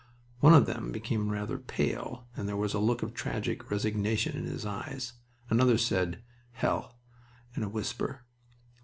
One 0.39 0.55
of 0.55 0.65
them 0.65 0.91
became 0.91 1.29
rather 1.31 1.59
pale, 1.59 2.25
and 2.35 2.49
there 2.49 2.57
was 2.57 2.73
a 2.73 2.79
look 2.79 3.03
of 3.03 3.13
tragic 3.13 3.69
resignation 3.69 4.35
in 4.35 4.45
his 4.45 4.65
eyes. 4.65 5.13
Another 5.47 5.77
said, 5.77 6.23
"Hell!" 6.53 6.97
in 7.55 7.61
a 7.61 7.69
whisper. 7.69 8.23